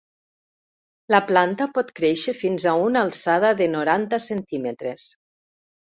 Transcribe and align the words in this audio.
La 1.15 1.19
planta 1.31 1.67
pot 1.75 1.91
créixer 2.01 2.35
fins 2.39 2.67
a 2.71 2.75
una 2.87 3.03
alçada 3.09 3.55
de 3.61 3.71
noranta 3.77 4.21
centímetres. 4.31 5.05